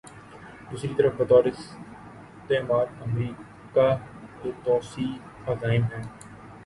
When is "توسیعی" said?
4.63-5.13